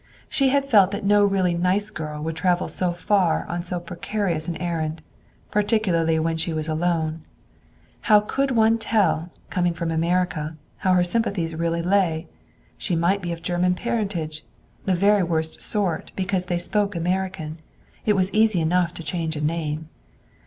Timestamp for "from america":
9.75-10.57